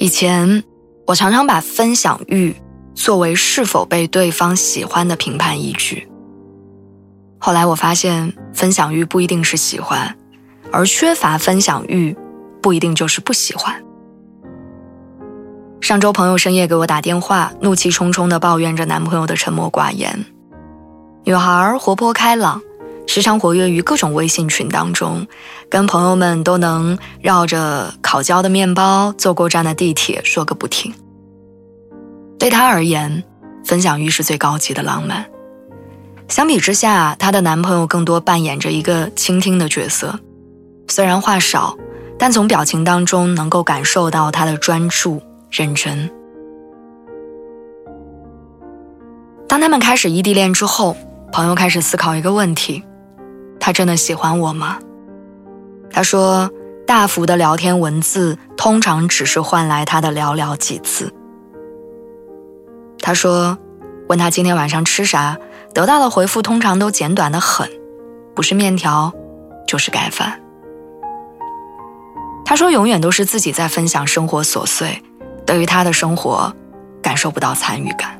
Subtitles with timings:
[0.00, 0.64] 以前，
[1.06, 2.56] 我常常把分享欲
[2.94, 6.08] 作为是否被对方喜欢的评判依据。
[7.38, 10.16] 后来我发现，分享欲不一定是喜欢，
[10.72, 12.16] 而缺乏分享欲
[12.62, 13.84] 不一定就是不喜欢。
[15.82, 20.24] 上周朋友深夜给我打电话，怒气冲冲地抱怨着男朋友的沉默寡言。
[21.24, 22.62] 女孩活泼开朗。
[23.12, 25.26] 时常活跃于各种微信群当中，
[25.68, 30.94] 跟朋友们都能绕着烤焦的面包、坐过站的地铁说个不停。
[32.38, 33.24] 对她而言，
[33.64, 35.28] 分享欲是最高级的浪漫。
[36.28, 40.16] 相比之下，她的男朋友更多扮演着一个倾听的角色，
[40.86, 41.76] 虽然话少，
[42.16, 46.08] 但从表情当中能够感受到他的专注认真。
[49.48, 50.96] 当他们开始异地恋之后，
[51.32, 52.80] 朋友开始思考一个问题。
[53.70, 54.80] 他真的喜欢我吗？
[55.92, 56.50] 他说，
[56.88, 61.14] 大幅的聊天文字通常只是换来他的寥寥几字。
[62.98, 63.56] 他说，
[64.08, 65.38] 问他今天晚上吃啥，
[65.72, 67.70] 得到的回复通常都简短的很，
[68.34, 69.12] 不是面条，
[69.68, 70.40] 就是盖饭。
[72.44, 75.00] 他说，永远都是自己在分享生活琐碎，
[75.46, 76.52] 对于他的生活，
[77.00, 78.19] 感受不到参与感。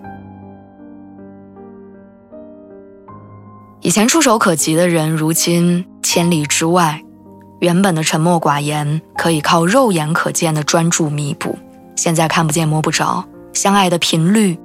[3.90, 7.02] 以前触手可及的人，如今千里之外。
[7.58, 11.58] 原本的沉默寡言，可以靠肉眼可见的专注弥补，
[11.96, 14.56] 现在看不见摸不着，相爱的频率，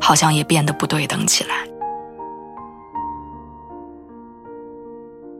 [0.00, 1.54] 好像也变得不对等起来。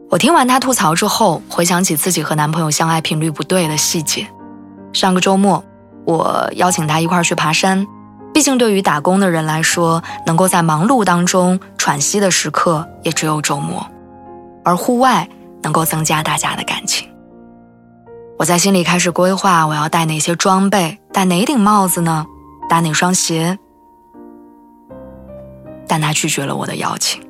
[0.09, 4.25] 我听完他吐槽之后，回想起自己和男朋友相爱频率不对的细节。
[4.93, 5.61] 上个周末，
[6.05, 7.85] 我邀请他一块去爬山。
[8.39, 13.85] 毕竟，对于打工的人来说，能够在忙碌当中喘息的时刻也只有周末，
[14.63, 15.27] 而户外
[15.61, 17.05] 能够增加大家的感情。
[18.37, 22.25] 我在心里开始规划，我要带哪些装备，戴哪顶帽子呢？
[22.69, 23.59] 搭哪双鞋？
[25.85, 27.21] 但他拒绝了我的邀请。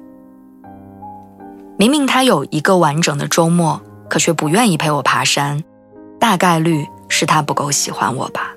[1.75, 5.63] 明明他有一个完整的周末，可却不愿意陪我爬山，
[6.19, 8.51] 大概率是他不够喜欢我吧。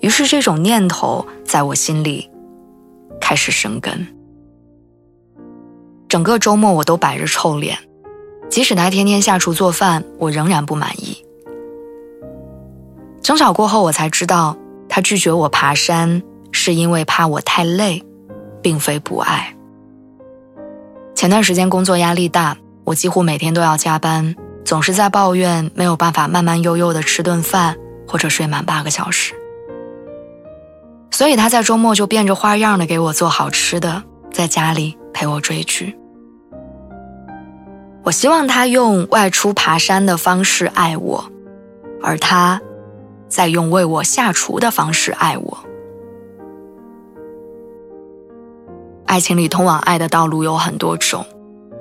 [0.00, 2.30] 于是，这种念头在我心里
[3.20, 4.06] 开始生根。
[6.08, 7.78] 整个周末，我都摆着臭脸，
[8.48, 11.24] 即使他天天下厨做饭，我仍然不满意。
[13.22, 14.56] 争吵过后，我才知道，
[14.88, 18.02] 他拒绝我爬山是因为怕我太累，
[18.62, 19.54] 并非不爱。
[21.14, 24.34] 前段时间工作压力大，我几乎每天都要加班，
[24.64, 27.76] 总是在抱怨没有办法慢慢悠悠的吃顿饭，
[28.08, 29.34] 或者睡满八个小时。
[31.20, 35.94] 所以他在周末就变着花样的给我做好吃的，在家里陪我追剧。
[38.02, 41.30] 我希望他用外出爬山的方式爱我，
[42.02, 42.58] 而他，
[43.28, 45.58] 在用为我下厨的方式爱我。
[49.04, 51.26] 爱情里通往爱的道路有很多种，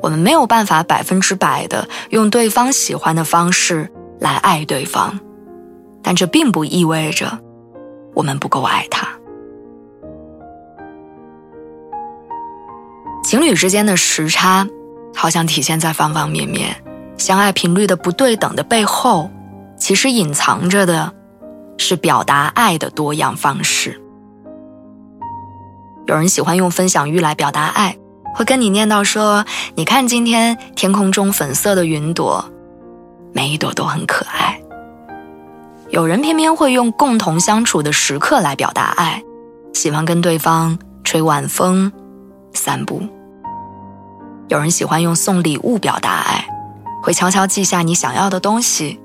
[0.02, 3.90] 我们没有办法百分之百的用对方喜欢的方式
[4.20, 5.18] 来爱对方，
[6.04, 7.40] 但这并不意味着
[8.14, 9.08] 我们不够爱他。
[13.30, 14.68] 情侣之间的时差，
[15.14, 16.76] 好像体现在方方面面。
[17.16, 19.30] 相爱频率的不对等的背后，
[19.78, 21.14] 其实隐藏着的，
[21.78, 24.02] 是表达爱的多样方式。
[26.08, 27.96] 有人喜欢用分享欲来表达爱，
[28.34, 29.46] 会跟你念叨说
[29.78, 32.44] ：“你看今天天空中粉色的云朵，
[33.32, 34.60] 每一朵都很可爱。”
[35.92, 39.22] 有人偏偏会用共同相处的时刻来表达爱，
[39.76, 41.92] 喜欢跟对方吹晚风、
[42.56, 43.08] 散步。
[44.50, 46.44] 有人喜欢用送礼物表达爱，
[47.04, 49.00] 会悄悄记下你想要的东西，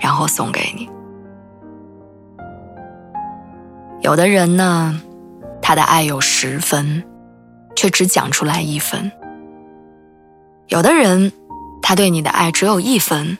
[0.00, 0.88] 然后送给你。
[4.00, 4.98] 有的人呢，
[5.60, 7.04] 他的爱有十分，
[7.76, 9.10] 却只讲出来一分；
[10.68, 11.30] 有的人，
[11.82, 13.36] 他对你的爱只有一分，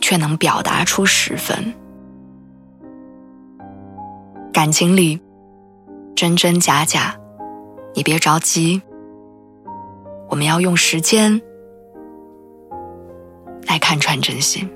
[0.00, 1.72] 却能表达出十分。
[4.52, 5.20] 感情里，
[6.16, 7.14] 真真假假，
[7.94, 8.82] 你别着急。
[10.28, 11.40] 我们要用时间
[13.66, 14.68] 来看穿真心。